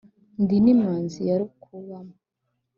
[0.41, 2.15] Ndi n'imanzi ya Rukubamo,